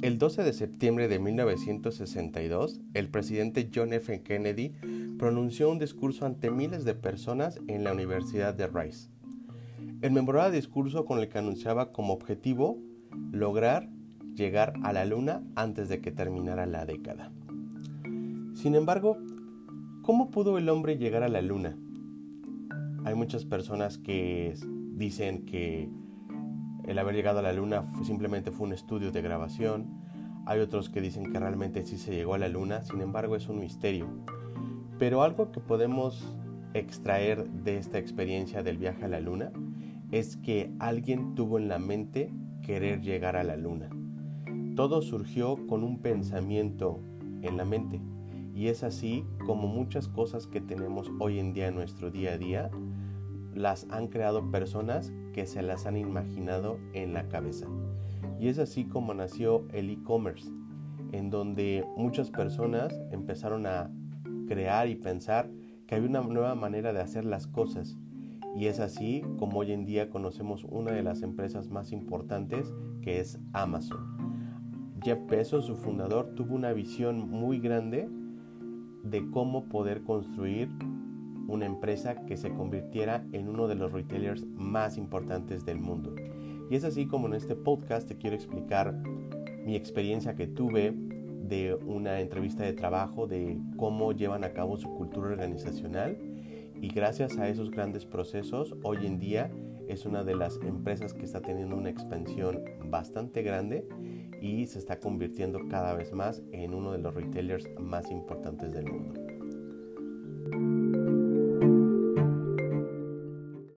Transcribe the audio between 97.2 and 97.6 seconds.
a